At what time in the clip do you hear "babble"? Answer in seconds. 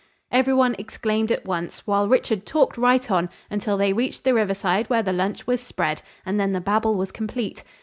6.59-6.95